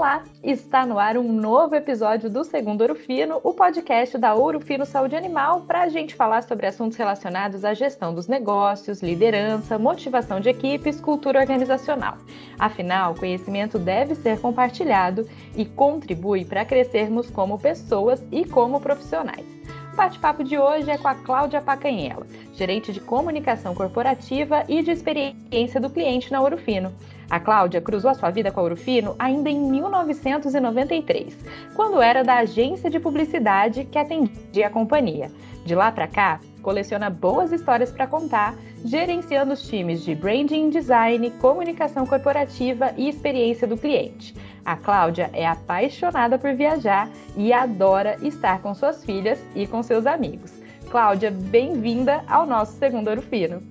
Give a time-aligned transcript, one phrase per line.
[0.00, 4.58] Olá, está no ar um novo episódio do Segundo Ouro Fino, o podcast da Ouro
[4.58, 9.78] Fino Saúde Animal, para a gente falar sobre assuntos relacionados à gestão dos negócios, liderança,
[9.78, 12.16] motivação de equipes, cultura organizacional.
[12.58, 19.44] Afinal, conhecimento deve ser compartilhado e contribui para crescermos como pessoas e como profissionais.
[19.92, 24.92] O bate-papo de hoje é com a Cláudia Pacanhela, gerente de comunicação corporativa e de
[24.92, 26.90] experiência do cliente na Ouro Fino.
[27.30, 31.38] A Cláudia cruzou a sua vida com a Urufino ainda em 1993,
[31.76, 35.30] quando era da agência de publicidade que atendia a companhia.
[35.64, 41.30] De lá para cá, coleciona boas histórias para contar, gerenciando os times de branding, design,
[41.40, 44.34] comunicação corporativa e experiência do cliente.
[44.64, 50.04] A Cláudia é apaixonada por viajar e adora estar com suas filhas e com seus
[50.04, 50.52] amigos.
[50.90, 53.69] Cláudia, bem-vinda ao nosso segundo Ouro Fino.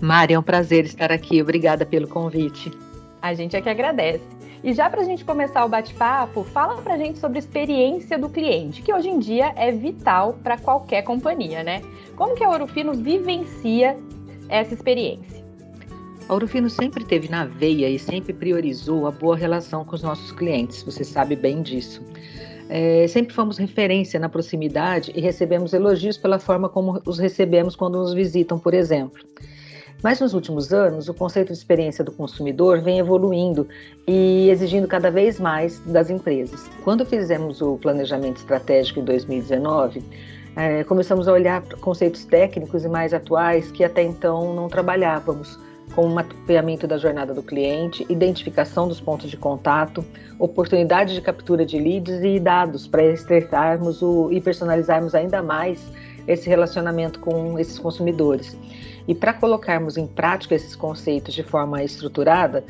[0.00, 1.40] Mari, é um prazer estar aqui.
[1.40, 2.70] Obrigada pelo convite.
[3.22, 4.24] A gente é que agradece.
[4.62, 8.18] E já para a gente começar o bate-papo, fala para a gente sobre a experiência
[8.18, 11.82] do cliente, que hoje em dia é vital para qualquer companhia, né?
[12.16, 13.96] Como que a Orofino vivencia
[14.48, 15.44] essa experiência?
[16.28, 20.32] A Orofino sempre teve na veia e sempre priorizou a boa relação com os nossos
[20.32, 22.02] clientes, você sabe bem disso.
[22.68, 27.98] É, sempre fomos referência na proximidade e recebemos elogios pela forma como os recebemos quando
[27.98, 29.22] nos visitam, por exemplo.
[30.02, 33.66] Mas nos últimos anos, o conceito de experiência do consumidor vem evoluindo
[34.06, 36.68] e exigindo cada vez mais das empresas.
[36.84, 40.02] Quando fizemos o planejamento estratégico em 2019,
[40.54, 45.58] é, começamos a olhar conceitos técnicos e mais atuais que até então não trabalhávamos,
[45.94, 50.04] como mapeamento da jornada do cliente, identificação dos pontos de contato,
[50.38, 55.80] oportunidade de captura de leads e dados para estreitarmos o, e personalizarmos ainda mais
[56.26, 58.56] esse relacionamento com esses consumidores.
[59.08, 62.64] E para colocarmos em prática esses conceitos de forma estruturada,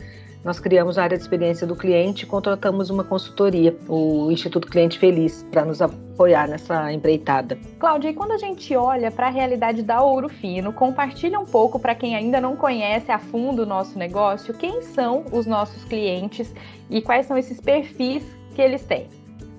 [0.47, 4.97] nós criamos a área de experiência do cliente e contratamos uma consultoria, o Instituto Cliente
[4.97, 7.59] Feliz, para nos apoiar nessa empreitada.
[7.81, 11.81] Cláudia, e quando a gente olha para a realidade da Ouro Fino, compartilha um pouco
[11.81, 16.55] para quem ainda não conhece a fundo o nosso negócio, quem são os nossos clientes
[16.89, 18.23] e quais são esses perfis
[18.55, 19.09] que eles têm?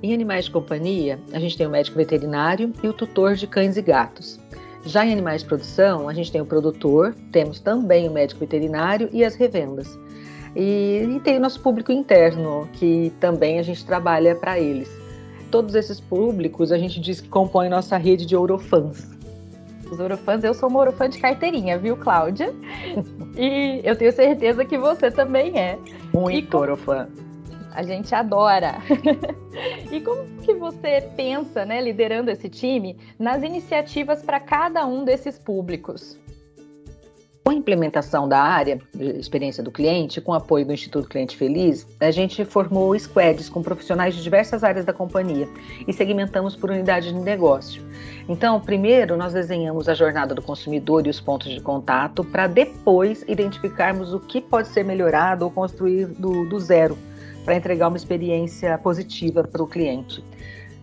[0.01, 3.75] Em animais de companhia, a gente tem o médico veterinário e o tutor de cães
[3.75, 4.39] e gatos.
[4.87, 9.09] Já em animais de produção, a gente tem o produtor, temos também o médico veterinário
[9.11, 9.99] e as revendas.
[10.55, 14.89] E, e tem o nosso público interno, que também a gente trabalha para eles.
[15.51, 19.09] Todos esses públicos a gente diz que compõem nossa rede de ourofãs.
[19.91, 22.55] Os ourofãs, eu sou uma ourofã de carteirinha, viu, Cláudia?
[23.37, 25.77] e eu tenho certeza que você também é.
[26.13, 26.57] Muito com...
[26.59, 27.09] ourofã.
[27.77, 28.79] A gente adora.
[29.91, 35.37] e como que você pensa, né, liderando esse time, nas iniciativas para cada um desses
[35.37, 36.17] públicos?
[37.45, 42.09] Com a implementação da área experiência do cliente, com apoio do Instituto Cliente Feliz, a
[42.09, 45.47] gente formou squads com profissionais de diversas áreas da companhia
[45.87, 47.83] e segmentamos por unidade de negócio.
[48.27, 53.23] Então, primeiro nós desenhamos a jornada do consumidor e os pontos de contato para depois
[53.27, 56.97] identificarmos o que pode ser melhorado ou construir do, do zero
[57.47, 60.21] para entregar uma experiência positiva para o cliente.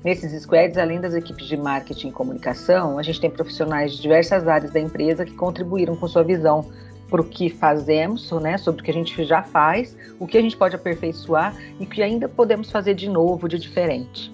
[0.02, 4.48] Nesses squads, além das equipes de marketing e comunicação, a gente tem profissionais de diversas
[4.48, 6.64] áreas da empresa que contribuíram com sua visão
[7.10, 10.40] para o que fazemos, né, sobre o que a gente já faz, o que a
[10.40, 14.32] gente pode aperfeiçoar e o que ainda podemos fazer de novo, de diferente.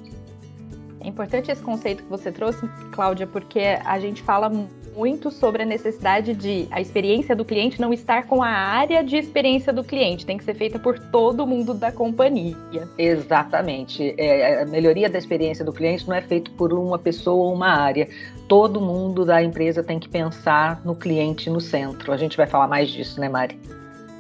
[1.00, 4.48] É importante esse conceito que você trouxe, Cláudia, porque a gente fala
[4.94, 9.16] muito sobre a necessidade de a experiência do cliente não estar com a área de
[9.16, 12.56] experiência do cliente, tem que ser feita por todo mundo da companhia.
[12.98, 14.14] Exatamente.
[14.18, 17.68] É, a melhoria da experiência do cliente não é feito por uma pessoa ou uma
[17.68, 18.08] área.
[18.48, 22.12] Todo mundo da empresa tem que pensar no cliente no centro.
[22.12, 23.58] A gente vai falar mais disso, né, Mari?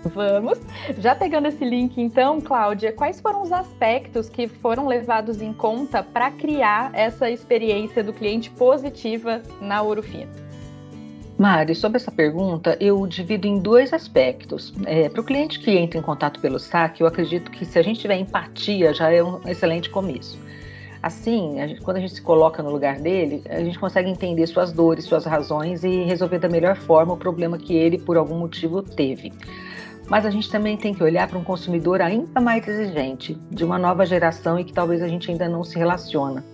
[0.04, 0.58] Vamos.
[0.98, 6.02] Já pegando esse link, então, Cláudia, quais foram os aspectos que foram levados em conta
[6.02, 10.49] para criar essa experiência do cliente positiva na Urufino?
[11.40, 14.74] Mari, sobre essa pergunta, eu divido em dois aspectos.
[14.84, 17.82] É, Para o cliente que entra em contato pelo saque, eu acredito que se a
[17.82, 20.38] gente tiver empatia, já é um excelente começo.
[21.02, 24.46] Assim, a gente, quando a gente se coloca no lugar dele, a gente consegue entender
[24.48, 28.36] suas dores, suas razões e resolver da melhor forma o problema que ele, por algum
[28.36, 29.32] motivo, teve.
[30.10, 33.78] Mas a gente também tem que olhar para um consumidor ainda mais exigente, de uma
[33.78, 36.44] nova geração e que talvez a gente ainda não se relaciona.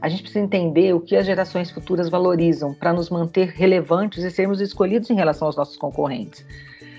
[0.00, 4.30] A gente precisa entender o que as gerações futuras valorizam para nos manter relevantes e
[4.30, 6.44] sermos escolhidos em relação aos nossos concorrentes.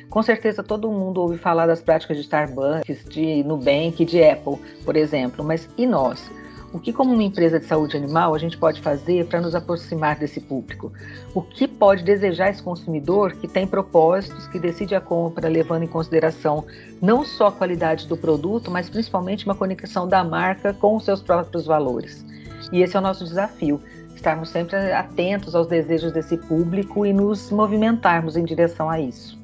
[0.09, 4.95] Com certeza todo mundo ouve falar das práticas de Starbucks, de Nubank, de Apple, por
[4.95, 6.31] exemplo, mas e nós?
[6.75, 10.19] O que, como uma empresa de saúde animal, a gente pode fazer para nos aproximar
[10.19, 10.91] desse público?
[11.33, 15.87] O que pode desejar esse consumidor que tem propósitos, que decide a compra levando em
[15.87, 16.65] consideração
[17.01, 21.21] não só a qualidade do produto, mas principalmente uma conexão da marca com os seus
[21.21, 22.25] próprios valores?
[22.71, 23.81] E esse é o nosso desafio
[24.15, 29.37] estarmos sempre atentos aos desejos desse público e nos movimentarmos em direção a isso.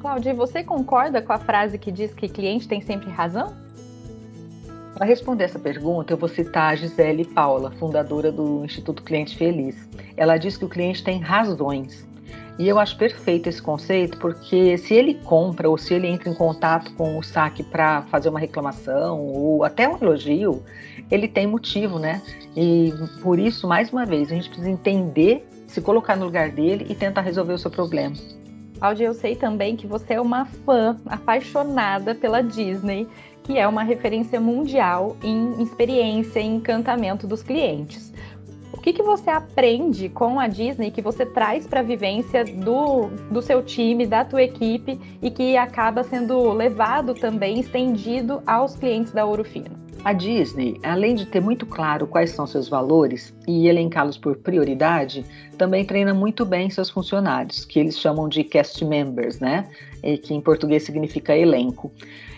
[0.00, 3.54] Cláudia, você concorda com a frase que diz que cliente tem sempre razão?
[4.94, 9.88] Para responder essa pergunta, eu vou citar a Gisele Paula, fundadora do Instituto Cliente Feliz.
[10.16, 12.06] Ela diz que o cliente tem razões.
[12.56, 16.34] E eu acho perfeito esse conceito, porque se ele compra ou se ele entra em
[16.34, 20.62] contato com o saque para fazer uma reclamação ou até um elogio,
[21.10, 22.22] ele tem motivo, né?
[22.56, 22.92] E
[23.22, 26.94] por isso, mais uma vez, a gente precisa entender, se colocar no lugar dele e
[26.94, 28.14] tentar resolver o seu problema.
[28.78, 33.06] Cláudia, eu sei também que você é uma fã apaixonada pela Disney,
[33.42, 38.12] que é uma referência mundial em experiência e encantamento dos clientes
[38.84, 43.40] que, que você aprende com a Disney que você traz para a vivência do, do
[43.40, 49.24] seu time, da tua equipe e que acaba sendo levado também, estendido aos clientes da
[49.24, 49.83] Ouro Fino?
[50.04, 55.24] A Disney, além de ter muito claro quais são seus valores e elencá-los por prioridade,
[55.56, 59.66] também treina muito bem seus funcionários, que eles chamam de cast members, né?
[60.02, 61.90] E que em português significa elenco.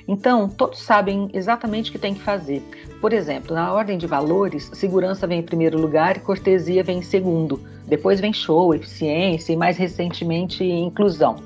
[0.06, 2.62] Então, todos sabem exatamente o que tem que fazer.
[3.00, 7.02] Por exemplo, na ordem de valores, segurança vem em primeiro lugar e cortesia vem em
[7.02, 7.60] segundo.
[7.86, 11.36] Depois vem show, eficiência e mais recentemente inclusão.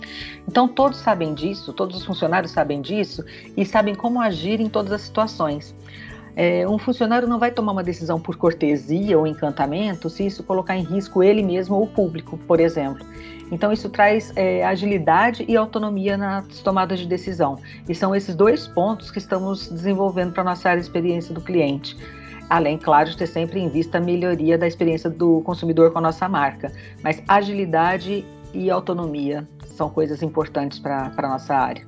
[0.47, 3.25] Então todos sabem disso, todos os funcionários sabem disso
[3.57, 5.75] e sabem como agir em todas as situações.
[6.37, 10.77] É, um funcionário não vai tomar uma decisão por cortesia ou encantamento se isso colocar
[10.77, 13.05] em risco ele mesmo ou o público, por exemplo.
[13.51, 17.59] Então, isso traz é, agilidade e autonomia nas tomadas de decisão.
[17.89, 21.41] E são esses dois pontos que estamos desenvolvendo para a nossa área de experiência do
[21.41, 21.97] cliente.
[22.49, 26.03] Além, claro, de ter sempre em vista a melhoria da experiência do consumidor com a
[26.03, 26.73] nossa marca.
[27.03, 31.85] Mas agilidade e autonomia são coisas importantes para a nossa área.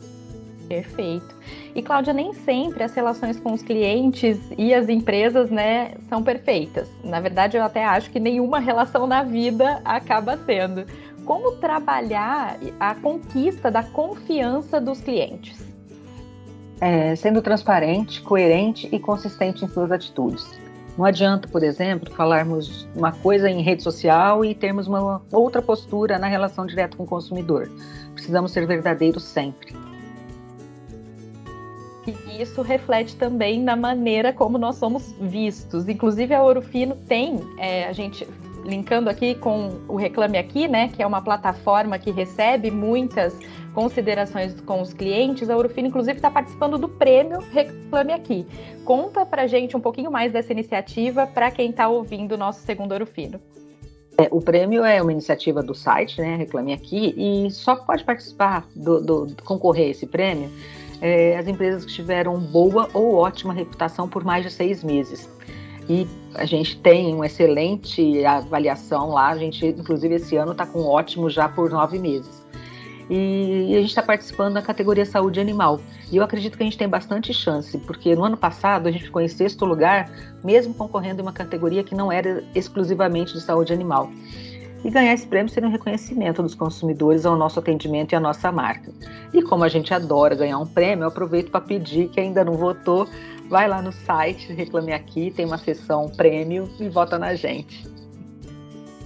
[0.73, 1.37] Perfeito.
[1.75, 6.89] E Cláudia, nem sempre as relações com os clientes e as empresas, né, são perfeitas.
[7.05, 10.87] Na verdade, eu até acho que nenhuma relação na vida acaba sendo
[11.27, 15.63] como trabalhar a conquista da confiança dos clientes?
[16.81, 20.59] É, sendo transparente, coerente e consistente em suas atitudes.
[20.97, 26.19] Não adianta, por exemplo, falarmos uma coisa em rede social e termos uma outra postura
[26.19, 27.71] na relação direta com o consumidor.
[28.15, 29.92] Precisamos ser verdadeiros sempre.
[32.07, 35.89] E isso reflete também na maneira como nós somos vistos.
[35.89, 38.27] Inclusive, a Ouro Fino tem, é, a gente
[38.65, 43.37] linkando aqui com o Reclame Aqui, né, que é uma plataforma que recebe muitas
[43.75, 48.47] considerações com os clientes, a Urufino, inclusive, está participando do prêmio Reclame Aqui.
[48.85, 52.93] Conta para gente um pouquinho mais dessa iniciativa para quem está ouvindo o nosso segundo
[52.93, 53.41] Urufino.
[54.19, 58.67] É, o prêmio é uma iniciativa do site, né, Reclame Aqui, e só pode participar,
[58.77, 60.51] do, do concorrer a esse prêmio,
[61.03, 65.29] é, as empresas que tiveram boa ou ótima reputação por mais de seis meses
[65.89, 69.29] e a gente tem uma excelente avaliação lá.
[69.29, 72.43] A gente, inclusive, esse ano está com ótimo já por nove meses.
[73.11, 75.81] E a gente está participando da categoria saúde animal.
[76.11, 79.05] E eu acredito que a gente tem bastante chance, porque no ano passado a gente
[79.05, 80.11] ficou em sexto lugar,
[80.43, 84.11] mesmo concorrendo em uma categoria que não era exclusivamente de saúde animal.
[84.85, 88.51] E ganhar esse prêmio seria um reconhecimento dos consumidores ao nosso atendimento e à nossa
[88.51, 88.93] marca.
[89.33, 92.55] E como a gente adora ganhar um prêmio, eu aproveito para pedir que ainda não
[92.55, 93.07] votou
[93.53, 97.87] vai lá no site, reclame aqui, tem uma seção prêmio e vota na gente.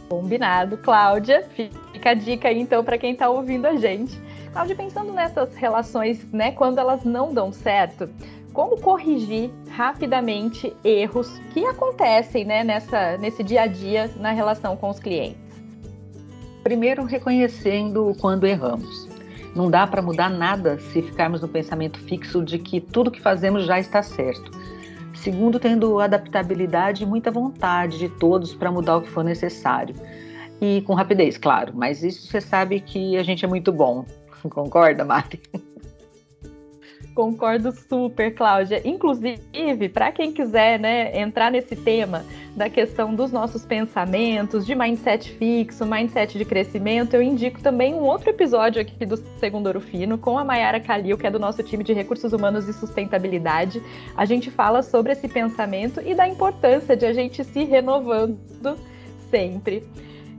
[0.09, 1.45] Combinado, Cláudia.
[1.93, 4.17] Fica a dica aí então para quem está ouvindo a gente.
[4.53, 8.09] Cláudia, pensando nessas relações, né, quando elas não dão certo,
[8.53, 14.89] como corrigir rapidamente erros que acontecem, né, nessa, nesse dia a dia na relação com
[14.91, 15.46] os clientes?
[16.67, 19.09] Primeiro, reconhecendo quando erramos.
[19.55, 23.67] Não dá para mudar nada se ficarmos no pensamento fixo de que tudo que fazemos
[23.67, 24.51] já está certo.
[25.15, 29.95] Segundo, tendo adaptabilidade e muita vontade de todos para mudar o que for necessário.
[30.61, 34.05] E com rapidez, claro, mas isso você sabe que a gente é muito bom.
[34.51, 35.41] Concorda, Mari?
[37.15, 38.83] Concordo super, Cláudia.
[38.85, 42.25] Inclusive, para quem quiser né, entrar nesse tema
[42.57, 48.01] da questão dos nossos pensamentos, de mindset fixo, mindset de crescimento, eu indico também um
[48.01, 51.63] outro episódio aqui do Segundo Ouro Fino com a Mayara Calil, que é do nosso
[51.63, 53.83] time de recursos humanos e sustentabilidade.
[54.17, 58.39] A gente fala sobre esse pensamento e da importância de a gente se renovando
[59.31, 59.87] sempre.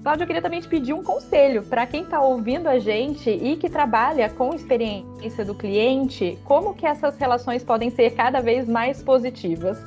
[0.02, 3.58] Cláudia, eu queria também te pedir um conselho para quem está ouvindo a gente e
[3.58, 9.04] que trabalha com experiência do cliente, como que essas relações podem ser cada vez mais
[9.04, 9.78] positivas?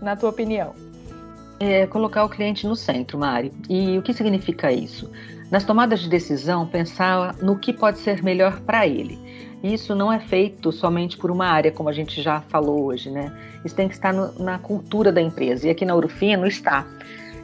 [0.00, 0.89] na tua opinião?
[1.62, 3.52] É colocar o cliente no centro, Mari.
[3.68, 5.10] E o que significa isso?
[5.50, 9.18] Nas tomadas de decisão, pensar no que pode ser melhor para ele.
[9.62, 13.30] Isso não é feito somente por uma área, como a gente já falou hoje, né?
[13.62, 15.66] Isso tem que estar no, na cultura da empresa.
[15.66, 16.86] E aqui na Urufino está.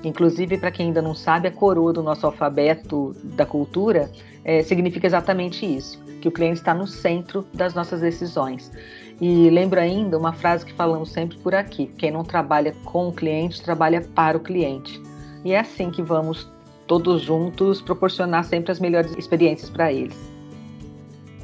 [0.03, 4.11] Inclusive, para quem ainda não sabe, a coroa do nosso alfabeto da cultura
[4.43, 8.73] é, significa exatamente isso: que o cliente está no centro das nossas decisões.
[9.21, 13.13] E lembro ainda uma frase que falamos sempre por aqui: quem não trabalha com o
[13.13, 15.01] cliente, trabalha para o cliente.
[15.45, 16.51] E é assim que vamos
[16.87, 20.37] todos juntos proporcionar sempre as melhores experiências para eles.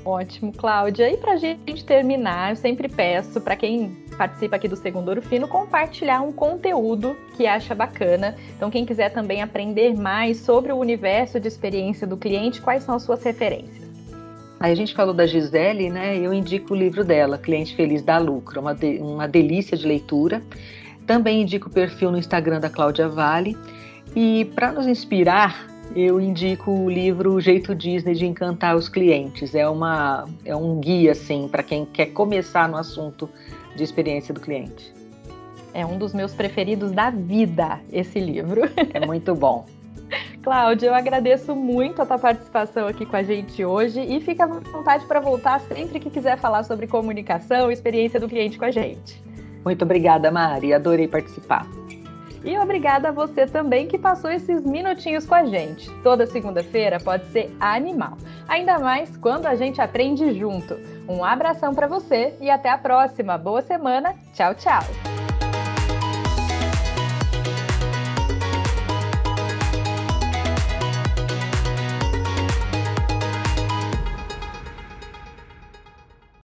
[0.05, 1.11] Ótimo, Cláudia.
[1.11, 5.23] E para a gente terminar, eu sempre peço para quem participa aqui do Segundo Ouro
[5.23, 8.37] Fino compartilhar um conteúdo que acha bacana.
[8.57, 12.97] Então, quem quiser também aprender mais sobre o universo de experiência do cliente, quais são
[12.97, 13.82] as suas referências?
[14.63, 16.17] Aí a gente falou da Gisele, né?
[16.17, 20.41] Eu indico o livro dela, Cliente Feliz dá Lucro, uma, de, uma delícia de leitura.
[21.05, 23.59] Também indico o perfil no Instagram da Cláudia Vale.
[24.15, 25.67] E para nos inspirar,
[25.97, 29.53] eu indico o livro Jeito Disney de Encantar os Clientes.
[29.53, 33.29] É, uma, é um guia, assim, para quem quer começar no assunto
[33.75, 34.95] de experiência do cliente.
[35.75, 38.61] É um dos meus preferidos da vida, esse livro.
[38.95, 39.67] É muito bom.
[40.43, 44.47] Cláudia, eu agradeço muito a tua participação aqui com a gente hoje e fica à
[44.47, 48.71] vontade para voltar sempre que quiser falar sobre comunicação e experiência do cliente com a
[48.71, 49.23] gente.
[49.65, 50.75] Muito obrigada, Mari.
[50.75, 51.65] Adorei participar.
[52.45, 55.89] E obrigada a você também que passou esses minutinhos com a gente.
[56.03, 58.19] Toda segunda-feira pode ser animal,
[58.49, 60.77] ainda mais quando a gente aprende junto.
[61.09, 63.39] Um abração para você e até a próxima.
[63.39, 64.17] Boa semana.
[64.35, 65.22] Tchau, tchau.